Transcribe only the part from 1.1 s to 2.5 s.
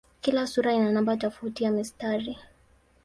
tofauti ya mistari.